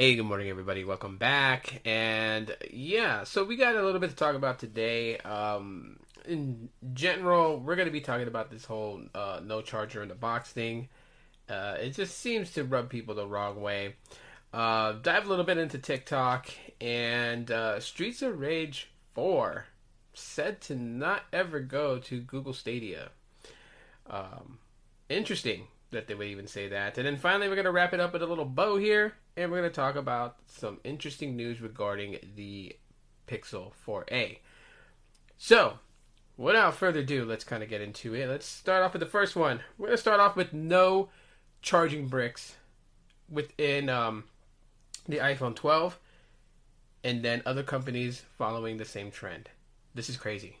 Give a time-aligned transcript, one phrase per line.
[0.00, 0.84] Hey, good morning, everybody.
[0.84, 1.80] Welcome back.
[1.84, 5.18] And yeah, so we got a little bit to talk about today.
[5.18, 10.08] Um, in general, we're going to be talking about this whole uh, no charger in
[10.08, 10.88] the box thing.
[11.48, 13.96] Uh, it just seems to rub people the wrong way.
[14.54, 16.48] Uh, dive a little bit into TikTok
[16.80, 19.66] and uh, Streets of Rage 4
[20.14, 23.08] said to not ever go to Google Stadia.
[24.08, 24.60] Um,
[25.08, 26.98] interesting that they would even say that.
[26.98, 29.52] And then finally, we're going to wrap it up with a little bow here, and
[29.52, 32.74] we're going to talk about some interesting news regarding the
[33.28, 34.38] Pixel 4a.
[35.36, 35.78] So,
[36.36, 38.28] without further ado, let's kind of get into it.
[38.28, 39.60] Let's start off with the first one.
[39.78, 41.10] We're going to start off with no
[41.62, 42.56] charging bricks
[43.30, 44.24] within um,
[45.06, 45.96] the iPhone 12,
[47.04, 49.50] and then other companies following the same trend.
[49.94, 50.58] This is crazy.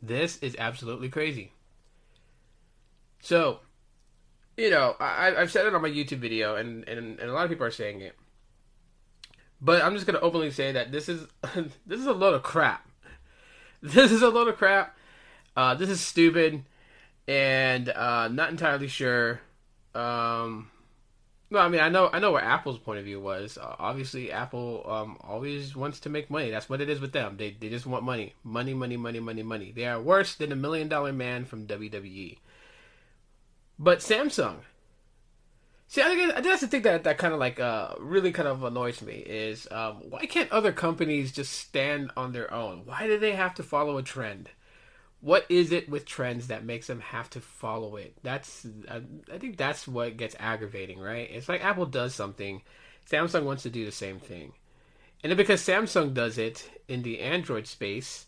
[0.00, 1.52] This is absolutely crazy.
[3.20, 3.60] So,
[4.56, 7.44] you know, I, I've said it on my YouTube video, and, and, and a lot
[7.44, 8.14] of people are saying it.
[9.60, 11.26] But I'm just gonna openly say that this is
[11.86, 12.86] this is a load of crap.
[13.82, 14.96] This is a load of crap.
[15.56, 16.64] Uh, this is stupid,
[17.28, 19.40] and uh, not entirely sure.
[19.94, 20.70] Um,
[21.50, 23.56] no, I mean I know I know where Apple's point of view was.
[23.56, 26.50] Uh, obviously, Apple um, always wants to make money.
[26.50, 27.36] That's what it is with them.
[27.36, 29.72] They they just want money, money, money, money, money, money.
[29.74, 32.38] They are worse than the Million Dollar Man from WWE.
[33.78, 34.58] But Samsung.
[35.88, 38.64] See, I think that's the thing that that kind of like uh, really kind of
[38.64, 42.82] annoys me is um, why can't other companies just stand on their own?
[42.86, 44.50] Why do they have to follow a trend?
[45.20, 48.16] What is it with trends that makes them have to follow it?
[48.22, 51.30] That's I, I think that's what gets aggravating, right?
[51.30, 52.62] It's like Apple does something,
[53.08, 54.54] Samsung wants to do the same thing,
[55.22, 58.26] and then because Samsung does it in the Android space,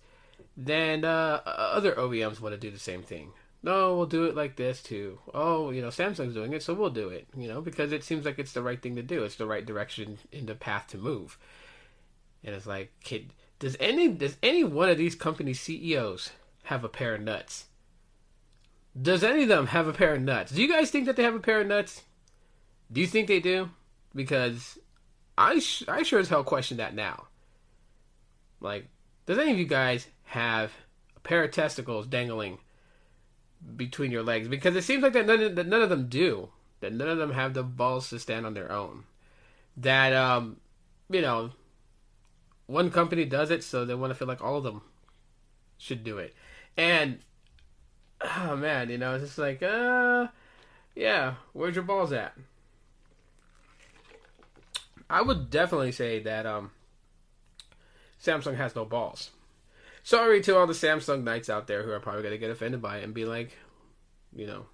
[0.56, 4.56] then uh, other OEMs want to do the same thing no, we'll do it like
[4.56, 5.18] this too.
[5.34, 7.26] Oh, you know, Samsung's doing it, so we'll do it.
[7.36, 9.24] You know, because it seems like it's the right thing to do.
[9.24, 11.38] It's the right direction in the path to move.
[12.44, 16.30] And it's like, kid, does any does any one of these company CEOs
[16.64, 17.66] have a pair of nuts?
[19.00, 20.52] Does any of them have a pair of nuts?
[20.52, 22.02] Do you guys think that they have a pair of nuts?
[22.92, 23.70] Do you think they do?
[24.14, 24.78] Because
[25.36, 27.26] I sh- I sure as hell question that now.
[28.60, 28.86] Like,
[29.26, 30.72] does any of you guys have
[31.16, 32.58] a pair of testicles dangling
[33.76, 36.50] between your legs because it seems like that none, that none of them do.
[36.80, 39.04] That none of them have the balls to stand on their own.
[39.76, 40.58] That um,
[41.10, 41.50] you know,
[42.66, 44.82] one company does it, so they want to feel like all of them
[45.76, 46.34] should do it.
[46.76, 47.18] And
[48.20, 50.28] oh man, you know, it's just like uh,
[50.94, 52.34] yeah, where's your balls at?
[55.10, 56.70] I would definitely say that um,
[58.22, 59.30] Samsung has no balls
[60.08, 62.80] sorry to all the Samsung knights out there who are probably going to get offended
[62.80, 63.50] by it and be like,
[64.34, 64.64] you know,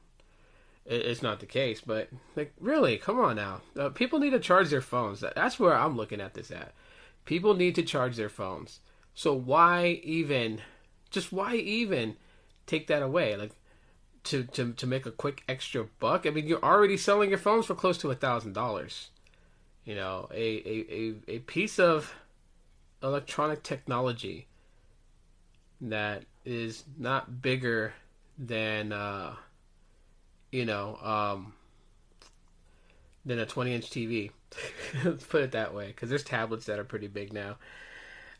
[0.87, 1.81] it, it's not the case.
[1.81, 3.61] But like, really, come on now.
[3.77, 5.21] Uh, people need to charge their phones.
[5.21, 6.73] That, that's where I'm looking at this at.
[7.25, 8.79] People need to charge their phones.
[9.13, 10.61] So why even,
[11.11, 12.15] just why even
[12.67, 13.35] take that away?
[13.35, 13.53] Like,
[14.25, 16.27] to, to, to make a quick extra buck?
[16.27, 19.11] I mean, you're already selling your phones for close to a thousand dollars.
[19.85, 22.15] You know, a, a, a, a piece of
[23.03, 24.47] electronic technology
[25.91, 27.93] that is not bigger
[28.39, 29.35] than uh,
[30.51, 31.53] you know um,
[33.25, 34.31] than a 20 inch TV.
[35.05, 37.57] Let's put it that way, because there's tablets that are pretty big now.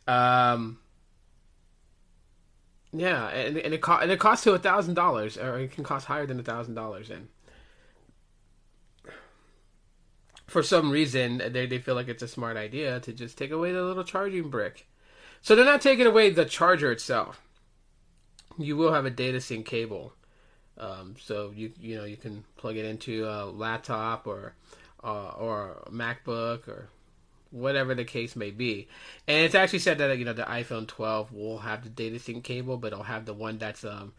[0.07, 0.79] Um,
[2.93, 5.85] yeah, and, and it co- and it costs to a thousand dollars, or it can
[5.85, 7.11] cost higher than a thousand dollars.
[7.11, 7.29] And
[10.47, 13.73] for some reason, they they feel like it's a smart idea to just take away
[13.73, 14.87] the little charging brick.
[15.45, 17.43] So they're not taking away the charger itself.
[18.57, 20.15] You will have a data sync cable,
[20.79, 24.55] um, so you you know you can plug it into a laptop or
[25.05, 26.89] uh, or a MacBook or
[27.51, 28.89] whatever the case may be.
[29.29, 32.43] And it's actually said that you know the iPhone 12 will have the data sync
[32.43, 34.15] cable, but it'll have the one that's um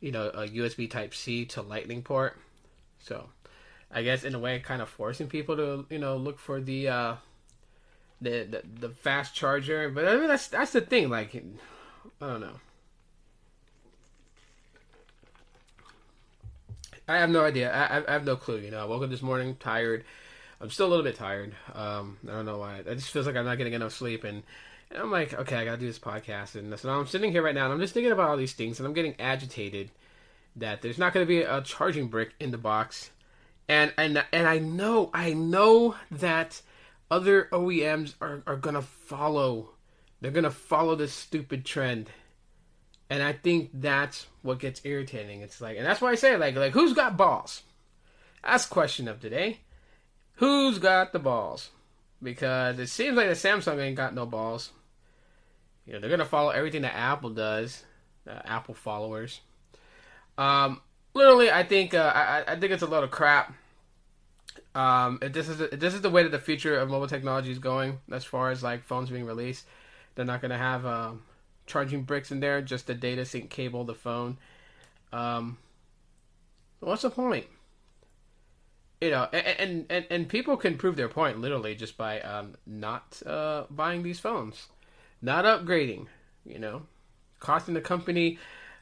[0.00, 2.38] you know a USB Type C to Lightning port.
[3.00, 3.28] So
[3.90, 6.88] I guess in a way, kind of forcing people to you know look for the
[6.88, 7.14] uh,
[8.20, 9.90] the, the the fast charger.
[9.90, 11.08] But I mean that's that's the thing.
[11.08, 12.60] Like I don't know.
[17.08, 17.72] I have no idea.
[17.72, 18.58] I, I have no clue.
[18.58, 20.04] You know, I woke up this morning tired.
[20.60, 21.54] I'm still a little bit tired.
[21.74, 22.76] Um, I don't know why.
[22.76, 24.42] It just feels like I'm not getting enough sleep, and,
[24.90, 27.54] and I'm like, okay, I gotta do this podcast, and so I'm sitting here right
[27.54, 29.90] now, and I'm just thinking about all these things, and I'm getting agitated
[30.56, 33.10] that there's not gonna be a charging brick in the box,
[33.68, 36.60] and and and I know, I know that
[37.10, 39.70] other OEMs are, are gonna follow.
[40.20, 42.10] They're gonna follow this stupid trend.
[43.08, 45.40] And I think that's what gets irritating.
[45.40, 47.62] It's like and that's why I say like like who's got balls?
[48.44, 49.60] That's question of today.
[50.34, 51.70] Who's got the balls?
[52.22, 54.70] because it seems like the Samsung ain't got no balls.
[55.86, 57.84] You know, they're gonna follow everything that Apple does.
[58.28, 59.40] Uh, Apple followers.
[60.36, 60.80] Um,
[61.14, 63.54] literally, I think uh, I, I think it's a lot of crap.
[64.74, 67.58] Um, this is if this is the way that the future of mobile technology is
[67.58, 69.66] going, as far as like phones being released,
[70.14, 71.22] they're not gonna have um,
[71.66, 74.38] charging bricks in there, just the data sync cable, the phone.
[75.12, 75.58] Um,
[76.78, 77.46] what's the point?
[79.00, 83.20] You know, and, and and people can prove their point literally just by um, not
[83.26, 84.68] uh, buying these phones,
[85.20, 86.06] not upgrading.
[86.44, 86.82] You know,
[87.40, 88.38] costing the company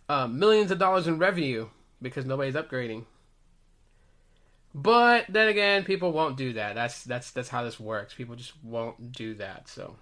[0.08, 1.68] uh, millions of dollars in revenue
[2.02, 3.04] because nobody's upgrading.
[4.82, 6.76] But then again, people won't do that.
[6.76, 8.14] That's that's that's how this works.
[8.14, 9.68] People just won't do that.
[9.68, 9.96] So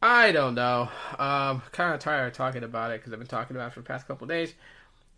[0.00, 0.88] I don't know.
[1.18, 3.80] Um, kind of tired of talking about it because I've been talking about it for
[3.80, 4.54] the past couple days.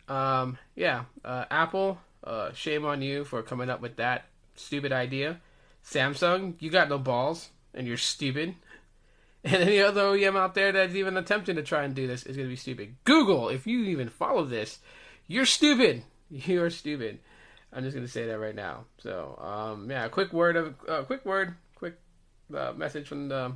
[0.09, 4.25] Um, yeah, uh, Apple, uh, shame on you for coming up with that
[4.57, 5.41] stupid idea.
[5.87, 8.57] Samsung, you got no balls and you're stupid.
[9.47, 12.35] And any other OEM out there that's even attempting to try and do this is
[12.35, 12.97] going to be stupid.
[13.05, 14.79] Google, if you even follow this,
[15.27, 16.05] you're stupid.
[16.31, 17.19] You're stupid.
[17.75, 18.85] I'm just to say that right now.
[18.99, 21.99] So, um, yeah, a quick word of, uh, quick word, quick
[22.57, 23.53] uh, message from the,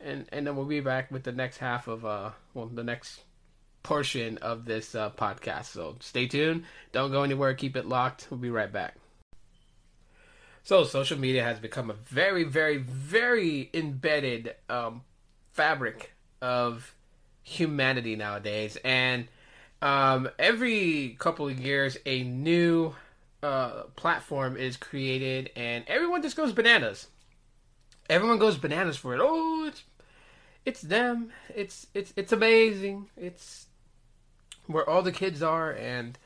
[0.00, 3.20] and and then we'll be back with the next half of, uh, well, the next
[3.82, 5.66] portion of this uh, podcast.
[5.66, 6.64] So stay tuned.
[6.92, 7.54] Don't go anywhere.
[7.54, 8.28] Keep it locked.
[8.30, 8.96] We'll be right back.
[10.62, 15.02] So social media has become a very, very, very embedded um,
[15.52, 16.94] fabric of
[17.42, 19.26] humanity nowadays, and
[19.80, 22.94] um, every couple of years, a new
[23.42, 27.08] uh, platform is created, and everyone just goes bananas.
[28.08, 29.20] Everyone goes bananas for it.
[29.22, 29.82] Oh, it's
[30.64, 31.32] it's them.
[31.54, 33.08] It's it's it's amazing.
[33.16, 33.66] It's
[34.66, 36.18] where all the kids are, and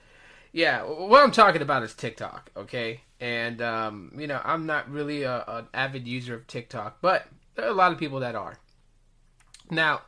[0.53, 2.51] yeah, what I'm talking about is TikTok.
[2.57, 7.27] Okay, and um, you know I'm not really a, an avid user of TikTok, but
[7.55, 8.59] there are a lot of people that are.
[9.71, 10.03] Now,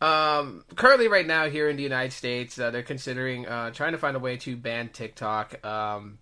[0.00, 3.98] um, currently, right now here in the United States, uh, they're considering uh, trying to
[3.98, 6.18] find a way to ban TikTok um,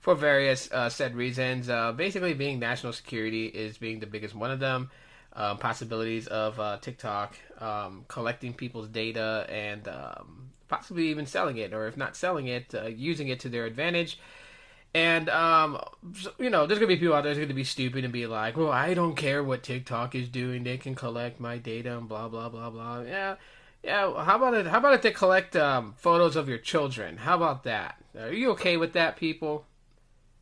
[0.00, 1.68] for various uh, said reasons.
[1.68, 4.90] Uh, basically, being national security is being the biggest one of them.
[5.34, 11.72] Um, possibilities of uh, TikTok um, collecting people's data and um, possibly even selling it,
[11.72, 14.18] or if not selling it, uh, using it to their advantage
[14.94, 15.78] and um,
[16.38, 18.56] you know, there's gonna be people out there that's gonna be stupid and be like,
[18.56, 22.28] "Well, I don't care what TikTok is doing; they can collect my data and blah
[22.28, 23.36] blah blah blah." Yeah,
[23.82, 24.24] yeah.
[24.24, 24.66] How about it?
[24.66, 27.18] How about if they collect um, photos of your children?
[27.18, 27.96] How about that?
[28.18, 29.66] Are you okay with that, people?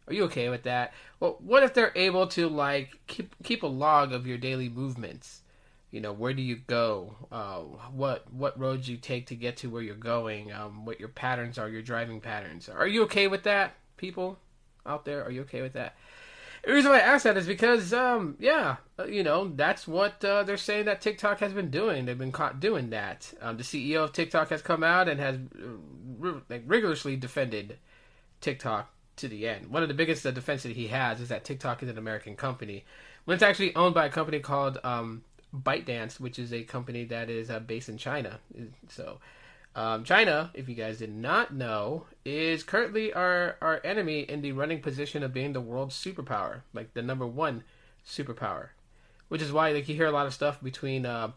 [0.08, 0.92] Are you okay with that?
[1.18, 5.42] Well, what if they're able to like keep keep a log of your daily movements?
[5.90, 7.16] You know, where do you go?
[7.32, 7.60] Uh,
[7.92, 10.52] what what roads you take to get to where you're going?
[10.52, 12.68] Um, what your patterns are, your driving patterns.
[12.68, 13.74] Are you okay with that?
[13.96, 14.38] people
[14.84, 15.24] out there?
[15.24, 15.96] Are you okay with that?
[16.64, 20.24] The reason why I ask that is because, um, yeah, uh, you know, that's what
[20.24, 22.04] uh, they're saying that TikTok has been doing.
[22.06, 23.32] They've been caught doing that.
[23.40, 27.78] Um, the CEO of TikTok has come out and has uh, like, rigorously defended
[28.40, 29.70] TikTok to the end.
[29.70, 32.84] One of the biggest uh, that he has is that TikTok is an American company,
[33.24, 35.22] when it's actually owned by a company called um,
[35.54, 38.38] ByteDance, which is a company that is uh, based in China.
[38.88, 39.18] So
[39.74, 44.52] um, China, if you guys did not know, is currently our, our enemy in the
[44.52, 47.64] running position of being the world's superpower, like the number one
[48.06, 48.68] superpower.
[49.28, 51.34] Which is why like you hear a lot of stuff between, um,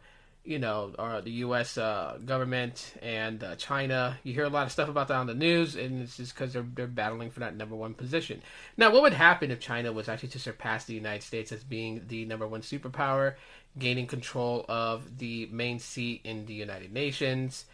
[0.49, 1.77] you know, our, the U.S.
[1.77, 4.17] Uh, government and uh, China.
[4.23, 6.53] You hear a lot of stuff about that on the news, and it's just because
[6.53, 8.41] they're they're battling for that number one position.
[8.75, 12.01] Now, what would happen if China was actually to surpass the United States as being
[12.07, 13.35] the number one superpower,
[13.77, 17.65] gaining control of the main seat in the United Nations?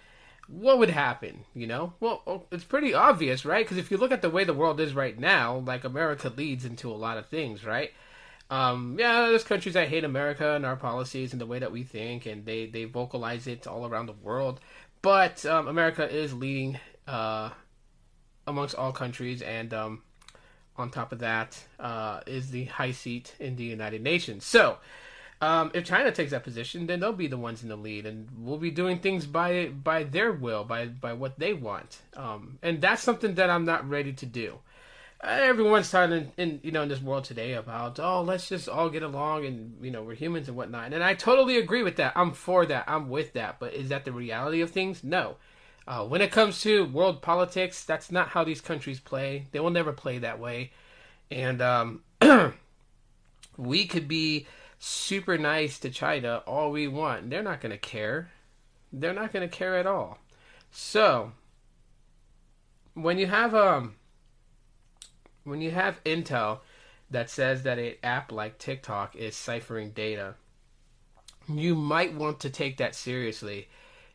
[0.47, 1.43] what would happen?
[1.55, 3.65] You know, well, oh, it's pretty obvious, right?
[3.65, 6.65] Because if you look at the way the world is right now, like America leads
[6.65, 7.91] into a lot of things, right?
[8.49, 11.83] Um, yeah, there's countries that hate America and our policies and the way that we
[11.83, 14.59] think, and they they vocalize it all around the world.
[15.01, 17.49] But um, America is leading uh,
[18.45, 20.03] amongst all countries, and um,
[20.77, 24.45] on top of that uh, is the high seat in the United Nations.
[24.45, 24.77] So
[25.41, 28.27] um, if China takes that position, then they'll be the ones in the lead, and
[28.37, 31.97] we'll be doing things by by their will, by by what they want.
[32.15, 34.59] Um, and that's something that I'm not ready to do.
[35.27, 38.89] Everyone's talking in, in you know in this world today about oh let's just all
[38.89, 42.13] get along and you know we're humans and whatnot, and I totally agree with that.
[42.15, 42.85] I'm for that.
[42.87, 43.59] I'm with that.
[43.59, 45.03] But is that the reality of things?
[45.03, 45.37] No.
[45.87, 49.45] Uh, when it comes to world politics, that's not how these countries play.
[49.51, 50.71] They will never play that way,
[51.29, 52.01] and um,
[53.57, 54.47] we could be
[54.79, 57.29] super nice to China all we want.
[57.29, 58.31] They're not going to care.
[58.91, 60.19] They're not going to care at all.
[60.71, 61.31] So,
[62.93, 63.95] when you have um
[65.45, 66.59] when you have Intel
[67.09, 70.35] that says that an app like TikTok is ciphering data,
[71.47, 73.69] you might want to take that seriously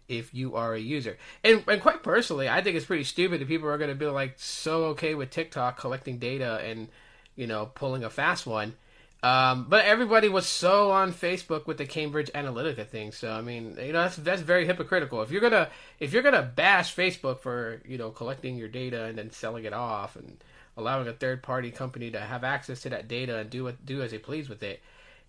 [0.08, 1.16] if you are a user.
[1.44, 4.06] And, and quite personally, I think it's pretty stupid that people are going to be
[4.06, 6.88] like so okay with TikTok collecting data and
[7.36, 8.74] you know pulling a fast one.
[9.22, 13.12] Um, but everybody was so on Facebook with the Cambridge Analytica thing.
[13.12, 15.22] So I mean, you know, that's that's very hypocritical.
[15.22, 15.68] If you're gonna
[16.00, 19.74] if you're gonna bash Facebook for you know collecting your data and then selling it
[19.74, 20.38] off and
[20.76, 24.02] allowing a third party company to have access to that data and do what do
[24.02, 24.80] as they please with it,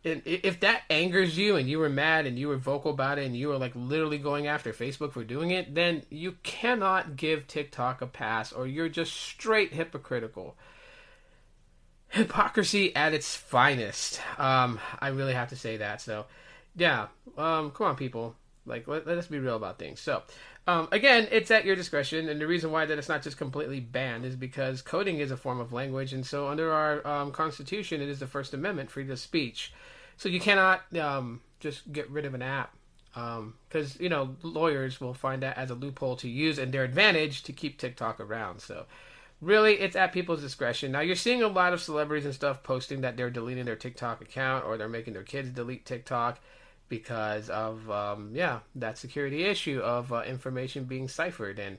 [0.03, 3.25] and if that angers you and you were mad and you were vocal about it
[3.25, 7.47] and you were like literally going after Facebook for doing it, then you cannot give
[7.47, 10.55] TikTok a pass or you're just straight hypocritical
[12.09, 14.21] hypocrisy at its finest.
[14.39, 16.01] Um, I really have to say that.
[16.01, 16.25] So,
[16.75, 17.07] yeah,
[17.37, 18.35] um, come on, people.
[18.65, 19.99] Like, let, let us be real about things.
[19.99, 20.21] So,
[20.67, 23.79] um, again, it's at your discretion, and the reason why that it's not just completely
[23.79, 28.01] banned is because coding is a form of language, and so under our um, Constitution,
[28.01, 29.73] it is the First Amendment, freedom of speech.
[30.17, 32.75] So you cannot um, just get rid of an app
[33.13, 36.83] because um, you know lawyers will find that as a loophole to use in their
[36.83, 38.61] advantage to keep TikTok around.
[38.61, 38.85] So
[39.41, 40.91] really it's at people's discretion.
[40.91, 44.21] Now you're seeing a lot of celebrities and stuff posting that they're deleting their TikTok
[44.21, 46.39] account or they're making their kids delete TikTok
[46.91, 51.77] because of um, yeah that security issue of uh, information being ciphered and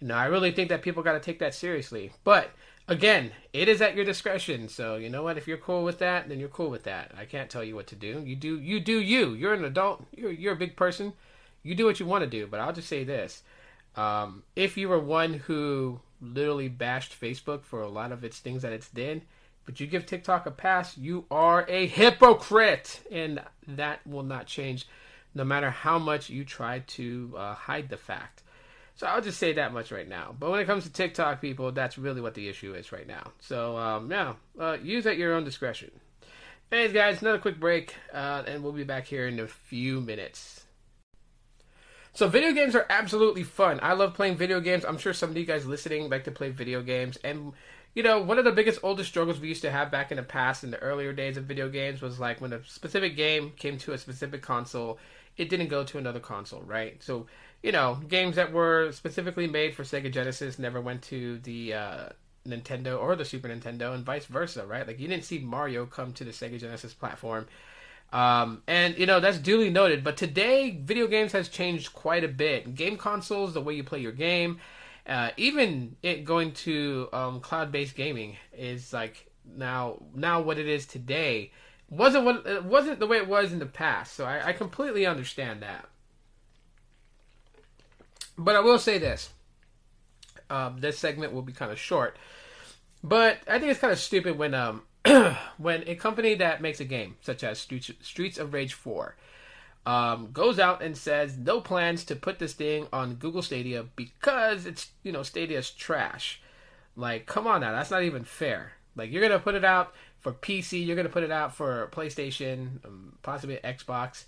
[0.00, 2.12] you know I really think that people got to take that seriously.
[2.24, 2.50] But
[2.88, 4.70] again, it is at your discretion.
[4.70, 5.36] So you know what?
[5.36, 7.12] If you're cool with that, then you're cool with that.
[7.16, 8.22] I can't tell you what to do.
[8.24, 9.34] You do you do you.
[9.34, 10.02] You're an adult.
[10.16, 11.12] You're you're a big person.
[11.62, 12.46] You do what you want to do.
[12.46, 13.42] But I'll just say this:
[13.96, 18.62] um, if you were one who literally bashed Facebook for a lot of its things
[18.62, 19.22] that it's did,
[19.64, 24.86] but you give TikTok a pass, you are a hypocrite, and that will not change,
[25.34, 28.42] no matter how much you try to uh, hide the fact.
[28.96, 30.34] So I'll just say that much right now.
[30.38, 33.32] But when it comes to TikTok, people, that's really what the issue is right now.
[33.40, 35.90] So um, yeah, uh, use at your own discretion.
[36.70, 40.64] Anyways, guys, another quick break, uh, and we'll be back here in a few minutes.
[42.14, 43.80] So video games are absolutely fun.
[43.82, 44.84] I love playing video games.
[44.84, 47.18] I'm sure some of you guys listening like to play video games.
[47.24, 47.52] And
[47.94, 50.22] you know, one of the biggest oldest struggles we used to have back in the
[50.22, 53.78] past in the earlier days of video games was like when a specific game came
[53.78, 54.98] to a specific console,
[55.36, 57.02] it didn't go to another console, right?
[57.02, 57.26] So,
[57.62, 62.08] you know, games that were specifically made for Sega Genesis never went to the uh,
[62.46, 64.86] Nintendo or the Super Nintendo and vice versa, right?
[64.86, 67.46] Like you didn't see Mario come to the Sega Genesis platform
[68.14, 70.04] um, and you know that's duly noted.
[70.04, 72.74] But today, video games has changed quite a bit.
[72.76, 74.60] Game consoles, the way you play your game,
[75.06, 80.86] uh, even it going to um, cloud-based gaming is like now now what it is
[80.86, 81.50] today
[81.90, 84.14] wasn't what it wasn't the way it was in the past.
[84.14, 85.88] So I, I completely understand that.
[88.36, 89.30] But I will say this:
[90.50, 92.16] um, this segment will be kind of short.
[93.02, 94.82] But I think it's kind of stupid when um,
[95.58, 99.14] when a company that makes a game, such as Streets of Rage 4,
[99.86, 104.66] um, goes out and says no plans to put this thing on Google Stadia because
[104.66, 106.40] it's, you know, Stadia's trash.
[106.96, 108.72] Like, come on now, that's not even fair.
[108.96, 112.84] Like, you're to put it out for PC, you're to put it out for PlayStation,
[112.84, 114.24] um, possibly Xbox,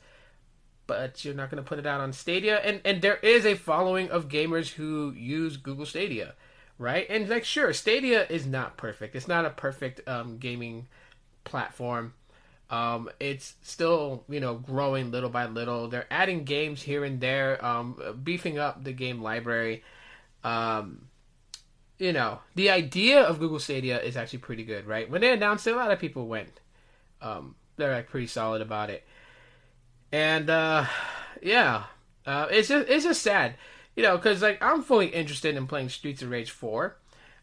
[0.86, 2.58] but you're not to put it out on Stadia.
[2.58, 6.34] And, and there is a following of gamers who use Google Stadia
[6.78, 7.06] right?
[7.08, 9.14] And like, sure, Stadia is not perfect.
[9.14, 10.88] It's not a perfect um, gaming
[11.44, 12.14] platform.
[12.68, 15.88] Um, it's still, you know, growing little by little.
[15.88, 19.84] They're adding games here and there, um, beefing up the game library.
[20.42, 21.08] Um,
[21.98, 25.08] you know, the idea of Google Stadia is actually pretty good, right?
[25.08, 26.60] When they announced it, a lot of people went.
[27.22, 29.04] Um, they're like pretty solid about it,
[30.12, 30.86] and uh,
[31.42, 31.84] yeah,
[32.26, 33.54] uh, it's just it's just sad
[33.96, 36.96] you know, because like I'm fully interested in playing Streets of Rage 4.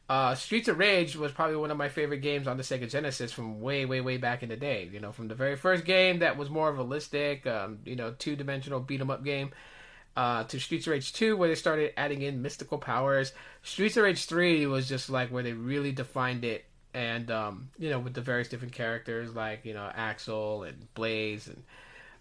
[0.09, 3.31] Uh, Streets of Rage was probably one of my favorite games on the Sega Genesis
[3.31, 4.89] from way, way, way back in the day.
[4.91, 7.95] You know, from the very first game that was more of a realistic, um, you
[7.95, 9.51] know, two dimensional beat 'em up game,
[10.17, 13.31] uh, to Streets of Rage 2, where they started adding in mystical powers.
[13.63, 17.89] Streets of Rage 3 was just like where they really defined it, and um, you
[17.89, 21.63] know, with the various different characters like you know Axel and Blaze and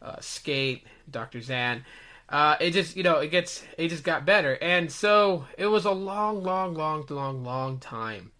[0.00, 1.84] uh, Skate, Doctor Zan
[2.32, 5.84] uh, it just you know it gets it just got better, and so it was
[5.84, 8.32] a long, long, long, long, long time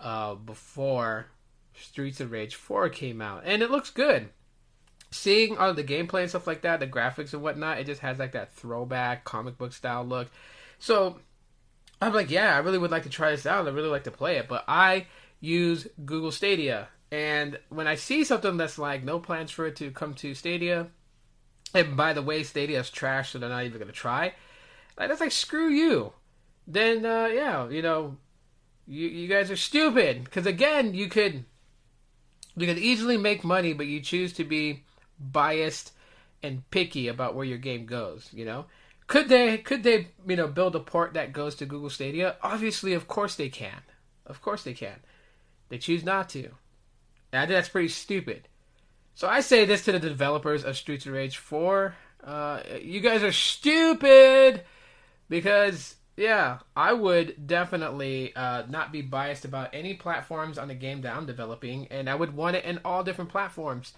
[0.00, 1.26] uh, before
[1.74, 4.30] Streets of Rage Four came out, and it looks good.
[5.10, 8.18] Seeing all the gameplay and stuff like that, the graphics and whatnot, it just has
[8.18, 10.30] like that throwback comic book style look.
[10.78, 11.18] So
[12.00, 13.66] I'm like, yeah, I really would like to try this out.
[13.66, 15.08] I really like to play it, but I
[15.40, 19.90] use Google Stadia, and when I see something that's like no plans for it to
[19.90, 20.88] come to Stadia,
[21.74, 24.34] and by the way, Stadia's trash, so they're not even going to try.
[24.98, 26.12] Like, that's like, screw you.
[26.66, 28.16] Then, uh, yeah, you know,
[28.86, 30.24] you, you guys are stupid.
[30.24, 31.44] Because again, you could
[32.56, 34.84] You could easily make money, but you choose to be
[35.18, 35.92] biased
[36.42, 38.66] and picky about where your game goes, you know?
[39.06, 42.36] Could they could they, you know, build a port that goes to Google Stadia?
[42.42, 43.82] Obviously, of course they can.
[44.26, 45.00] Of course they can.
[45.68, 46.44] They choose not to.
[47.32, 48.48] And I think that's pretty stupid.
[49.20, 51.94] So I say this to the developers of Streets of Rage 4.
[52.24, 54.64] Uh, you guys are stupid
[55.28, 61.02] because yeah, I would definitely uh, not be biased about any platforms on the game
[61.02, 63.92] that I'm developing, and I would want it in all different platforms.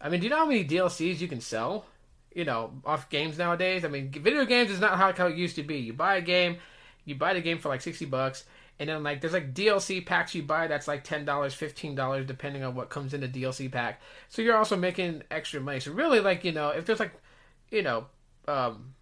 [0.00, 1.86] I mean, do you know how many DLCs you can sell?
[2.32, 3.84] You know, off games nowadays.
[3.84, 5.78] I mean, video games is not how, it used to be.
[5.78, 6.58] You buy a game,
[7.04, 8.44] you buy the game for like sixty bucks,
[8.82, 12.26] and then like there's like DLC packs you buy that's like ten dollars, fifteen dollars,
[12.26, 14.00] depending on what comes in the DLC pack.
[14.28, 15.78] So you're also making extra money.
[15.78, 17.12] So really, like you know, if there's like,
[17.70, 18.06] you know,
[18.48, 18.94] um,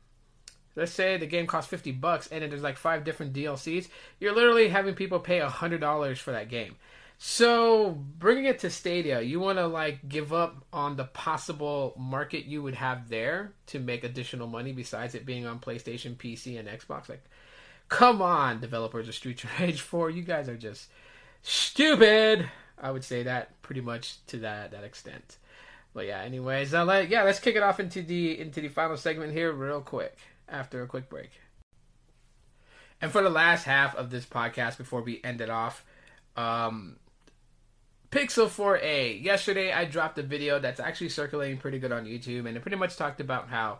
[0.77, 4.35] let's say the game costs 50 bucks and then there's like five different DLCs, you're
[4.35, 6.77] literally having people pay a $100 for that game.
[7.23, 12.45] So, bringing it to Stadia, you want to like give up on the possible market
[12.45, 16.69] you would have there to make additional money besides it being on PlayStation, PC, and
[16.69, 17.09] Xbox.
[17.09, 17.25] Like,
[17.91, 20.89] come on, developers of Street Rage 4, you guys are just
[21.43, 22.49] stupid.
[22.81, 25.37] I would say that pretty much to that that extent.
[25.93, 28.97] But yeah, anyways, uh, let, yeah, let's kick it off into the into the final
[28.97, 30.17] segment here real quick
[30.49, 31.31] after a quick break.
[33.03, 35.85] And for the last half of this podcast, before we end it off,
[36.37, 36.97] um,
[38.11, 39.23] Pixel 4a.
[39.23, 42.77] Yesterday, I dropped a video that's actually circulating pretty good on YouTube, and it pretty
[42.77, 43.79] much talked about how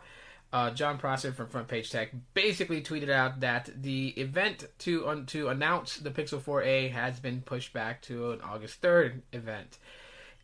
[0.53, 5.49] uh, Jon Prosser from Front Page Tech basically tweeted out that the event to to
[5.49, 9.77] announce the Pixel 4a has been pushed back to an August 3rd event.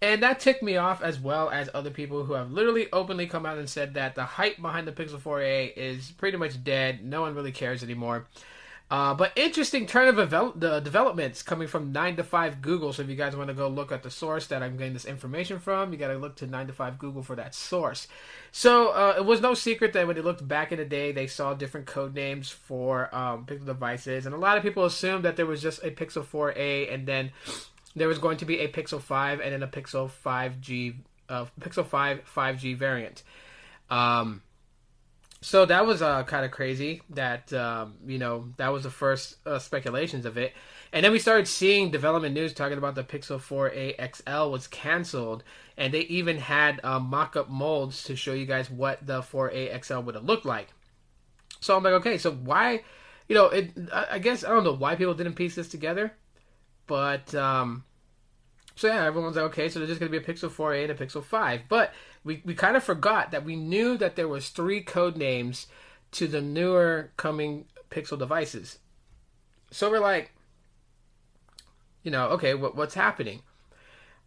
[0.01, 3.47] And that ticked me off as well as other people who have literally openly come
[3.47, 7.03] out and said that the hype behind the Pixel 4a is pretty much dead.
[7.03, 8.27] No one really cares anymore.
[8.89, 12.93] Uh, but interesting turn of devel- the developments coming from 9 to 5 Google.
[12.93, 15.03] So if you guys want to go look at the source that I'm getting this
[15.03, 18.07] information from, you got to look to 9 to 5 Google for that source.
[18.53, 21.27] So uh, it was no secret that when they looked back in the day, they
[21.27, 24.25] saw different code names for um, Pixel devices.
[24.25, 27.31] And a lot of people assumed that there was just a Pixel 4a and then
[27.93, 30.95] there was going to be a Pixel 5 and then a Pixel 5G,
[31.27, 33.23] uh, Pixel 5 5G variant.
[33.89, 34.43] Um,
[35.47, 37.01] so that was uh, kind of crazy.
[37.09, 40.53] That um, you know that was the first uh, speculations of it,
[40.91, 45.45] and then we started seeing development news talking about the Pixel 4a XL was canceled,
[45.77, 49.99] and they even had uh, mock-up molds to show you guys what the 4a XL
[49.99, 50.67] would have looked like.
[51.61, 52.83] So I'm like, okay, so why,
[53.29, 56.11] you know, it, I guess I don't know why people didn't piece this together,
[56.87, 57.85] but um,
[58.77, 60.95] so yeah, everyone's like, okay, so there's just gonna be a Pixel 4a and a
[60.95, 64.81] Pixel 5, but we we kind of forgot that we knew that there was three
[64.81, 65.65] code names
[66.11, 68.77] to the newer coming Pixel devices.
[69.71, 70.31] So we're like,
[72.03, 73.41] you know, okay, what, what's happening?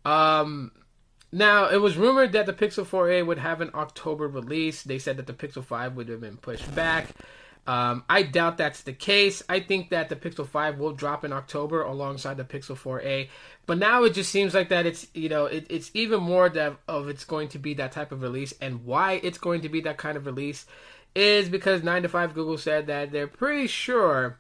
[0.05, 0.73] Um,
[1.33, 4.83] now it was rumored that the Pixel 4a would have an October release.
[4.83, 7.09] They said that the Pixel 5 would have been pushed back.
[7.71, 9.45] Um, I doubt that's the case.
[9.49, 13.29] I think that the Pixel 5 will drop in October alongside the Pixel 4a.
[13.65, 16.53] But now it just seems like that it's you know it, it's even more
[16.89, 19.81] of it's going to be that type of release, and why it's going to be
[19.83, 20.67] that kind of release
[21.15, 24.37] is because 9 to 5 Google said that they're pretty sure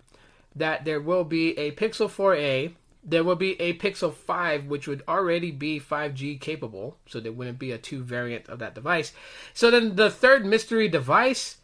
[0.56, 5.02] that there will be a Pixel 4a there will be a Pixel 5, which would
[5.08, 9.14] already be 5G capable, so there wouldn't be a 2 variant of that device.
[9.54, 11.56] So then the third mystery device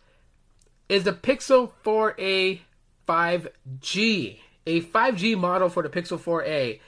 [0.88, 2.60] is the Pixel 4a
[3.08, 6.80] 5G, a 5G model for the Pixel 4a.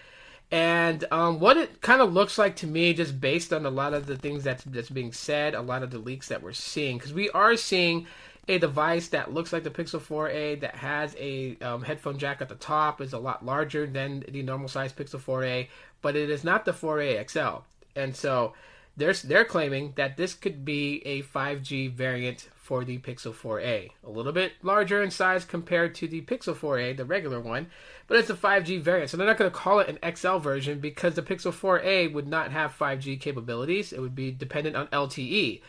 [0.50, 3.92] And um, what it kind of looks like to me, just based on a lot
[3.92, 6.96] of the things that's that's being said, a lot of the leaks that we're seeing,
[6.96, 8.06] because we are seeing
[8.48, 12.48] a device that looks like the Pixel 4a that has a um, headphone jack at
[12.48, 15.68] the top, is a lot larger than the normal size Pixel 4a,
[16.00, 17.62] but it is not the 4a XL.
[17.94, 18.54] And so
[18.96, 24.10] they're they're claiming that this could be a 5G variant for the Pixel 4a, a
[24.10, 27.68] little bit larger in size compared to the Pixel 4a, the regular one,
[28.06, 29.08] but it's a 5G variant.
[29.08, 32.28] So they're not going to call it an XL version because the Pixel 4a would
[32.28, 33.90] not have 5G capabilities.
[33.90, 35.62] It would be dependent on LTE.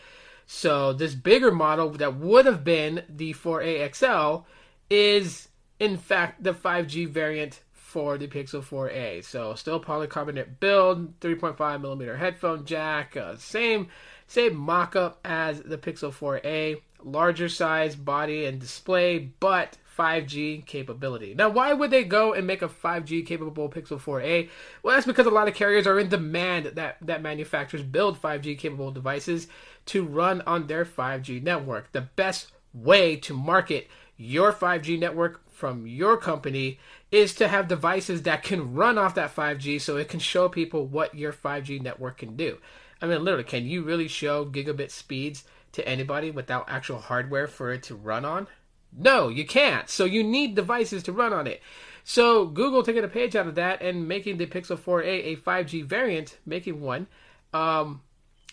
[0.44, 4.46] So this bigger model that would have been the 4a XL
[4.90, 9.24] is in fact the 5G variant for the Pixel 4a.
[9.24, 13.88] So still polycarbonate build, 3.5 millimeter headphone jack, uh, same
[14.26, 21.34] same mock-up as the Pixel 4a, larger size body and display, but 5G capability.
[21.34, 24.48] Now, why would they go and make a 5G capable Pixel 4a?
[24.82, 28.58] Well, that's because a lot of carriers are in demand that that manufacturers build 5G
[28.58, 29.48] capable devices
[29.86, 31.92] to run on their 5G network.
[31.92, 36.78] The best way to market your 5G network from your company
[37.10, 40.86] is to have devices that can run off that 5G so it can show people
[40.86, 42.58] what your 5G network can do.
[43.02, 47.72] I mean, literally, can you really show gigabit speeds to anybody without actual hardware for
[47.72, 48.48] it to run on?
[48.96, 49.88] No, you can't.
[49.88, 51.62] So you need devices to run on it.
[52.02, 55.84] So Google taking a page out of that and making the Pixel 4a a 5G
[55.84, 57.06] variant, making one,
[57.52, 58.02] um,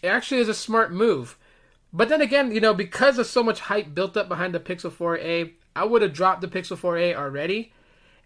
[0.02, 1.38] it actually is a smart move.
[1.92, 4.92] But then again, you know, because of so much hype built up behind the Pixel
[4.92, 7.72] 4a, I would have dropped the Pixel 4a already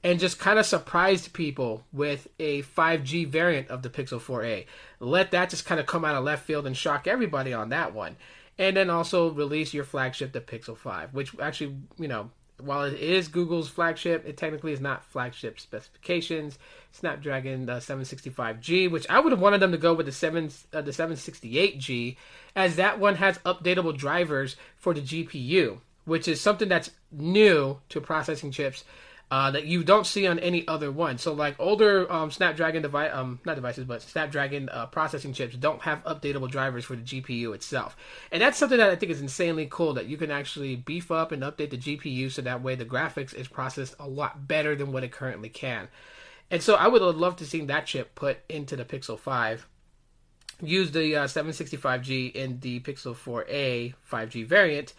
[0.03, 4.65] and just kind of surprised people with a 5G variant of the Pixel 4a.
[4.99, 7.93] Let that just kind of come out of left field and shock everybody on that
[7.93, 8.17] one.
[8.61, 12.93] And then also release your flagship, the Pixel 5, which actually, you know, while it
[12.93, 16.59] is Google's flagship, it technically is not flagship specifications.
[16.91, 20.81] Snapdragon uh, 765G, which I would have wanted them to go with the seven uh,
[20.81, 22.17] the 768G,
[22.55, 27.99] as that one has updatable drivers for the GPU, which is something that's new to
[27.99, 28.83] processing chips
[29.31, 31.17] uh, that you don't see on any other one.
[31.17, 35.81] So like older um, Snapdragon device, um, not devices, but Snapdragon uh, processing chips don't
[35.83, 37.95] have updatable drivers for the GPU itself,
[38.31, 41.31] and that's something that I think is insanely cool that you can actually beef up
[41.31, 44.91] and update the GPU so that way the graphics is processed a lot better than
[44.91, 45.87] what it currently can.
[46.51, 49.65] And so I would love to see that chip put into the Pixel 5.
[50.61, 54.93] Use the uh, 765G in the Pixel 4a 5G variant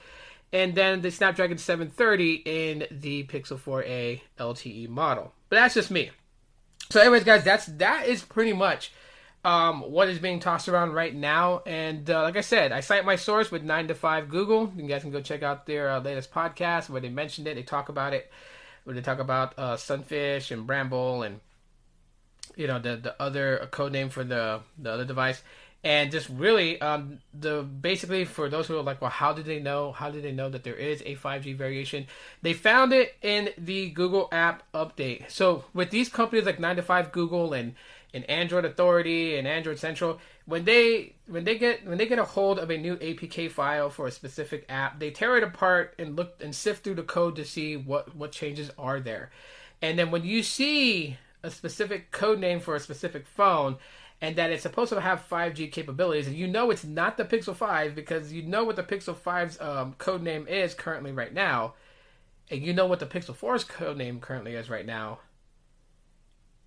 [0.52, 5.32] and then the Snapdragon 730 in the Pixel 4a LTE model.
[5.48, 6.10] But that's just me.
[6.90, 8.92] So, anyways, guys, that's that is pretty much
[9.44, 11.62] um, what is being tossed around right now.
[11.66, 14.70] And uh, like I said, I cite my source with nine to five Google.
[14.76, 17.54] You guys can go check out their uh, latest podcast where they mentioned it.
[17.54, 18.30] They talk about it.
[18.84, 21.40] Where they talk about uh, Sunfish and Bramble and
[22.56, 25.40] you know the the other code name for the the other device
[25.84, 29.58] and just really um, the basically for those who are like well how did they
[29.58, 32.06] know how did they know that there is a 5g variation?
[32.42, 35.30] They found it in the google app update.
[35.30, 37.74] So with these companies like 9 to 5 google and
[38.14, 42.24] and android authority and android central when they when they get when they get a
[42.24, 46.14] hold of a new apk file for a specific app they tear it apart and
[46.14, 49.30] look and sift through the code to see what what changes are there.
[49.80, 53.76] And then when you see a specific code name for a specific phone
[54.22, 57.56] and that it's supposed to have 5G capabilities, and you know it's not the Pixel
[57.56, 61.74] 5 because you know what the Pixel 5's um, code name is currently right now,
[62.48, 65.18] and you know what the Pixel 4's code name currently is right now.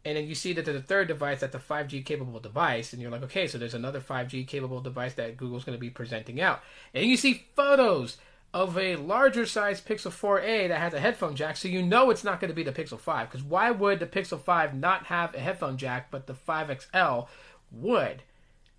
[0.03, 3.01] And then you see that there's a third device that's a 5G capable device, and
[3.01, 6.41] you're like, okay, so there's another 5G capable device that Google's going to be presenting
[6.41, 6.61] out.
[6.93, 8.17] And you see photos
[8.55, 12.23] of a larger size Pixel 4a that has a headphone jack, so you know it's
[12.23, 13.29] not going to be the Pixel 5.
[13.29, 17.27] Because why would the Pixel 5 not have a headphone jack, but the 5XL
[17.73, 18.23] would?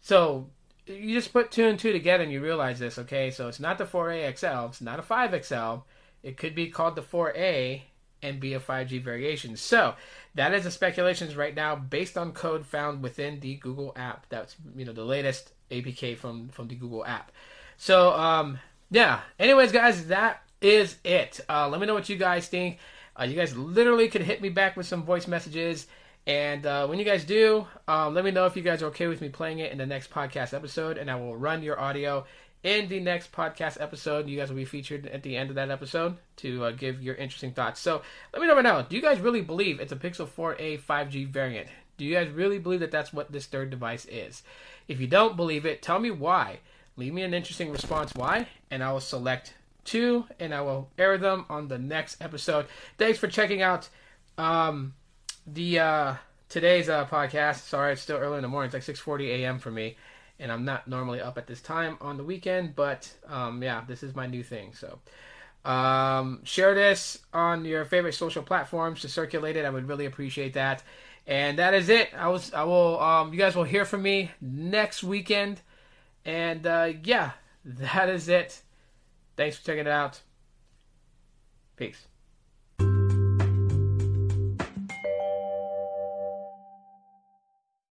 [0.01, 0.49] So
[0.87, 3.31] you just put two and two together and you realize this, okay?
[3.31, 5.83] So it's not the 4a XL, it's not a 5XL.
[6.23, 7.83] It could be called the 4a
[8.23, 9.57] and be a 5G variation.
[9.57, 9.95] So
[10.37, 14.25] that is the speculations right now based on code found within the Google app.
[14.31, 17.31] That's you know the latest APK from from the Google app.
[17.77, 18.59] So um
[18.91, 19.21] yeah.
[19.39, 21.41] Anyways, guys, that is it.
[21.49, 22.79] Uh, let me know what you guys think.
[23.19, 25.87] Uh, you guys literally could hit me back with some voice messages.
[26.27, 29.07] And uh, when you guys do, um, let me know if you guys are okay
[29.07, 32.27] with me playing it in the next podcast episode, and I will run your audio
[32.65, 34.29] in the next podcast episode.
[34.29, 37.15] You guys will be featured at the end of that episode to uh, give your
[37.15, 37.81] interesting thoughts.
[37.81, 38.83] So let me know right now.
[38.83, 41.69] Do you guys really believe it's a Pixel 4a 5G variant?
[41.97, 44.43] Do you guys really believe that that's what this third device is?
[44.89, 46.59] If you don't believe it, tell me why.
[46.97, 49.55] Leave me an interesting response why, and I will select
[49.85, 52.67] two and I will air them on the next episode.
[52.99, 53.89] Thanks for checking out
[54.39, 54.95] um,
[55.47, 56.15] the uh,
[56.49, 57.69] today's uh, podcast.
[57.69, 58.71] Sorry, it's still early in the morning.
[58.75, 59.59] It's like 6:40 a.m.
[59.59, 59.97] for me,
[60.39, 62.75] and I'm not normally up at this time on the weekend.
[62.75, 64.75] But um, yeah, this is my new thing.
[64.75, 64.99] So
[65.71, 69.65] um, share this on your favorite social platforms to circulate it.
[69.65, 70.83] I would really appreciate that.
[71.27, 72.11] And that is it.
[72.17, 75.61] I was I will um, you guys will hear from me next weekend.
[76.27, 77.31] And uh, yeah,
[77.65, 78.61] that is it.
[79.37, 80.21] Thanks for checking it out.
[81.77, 82.09] Peace.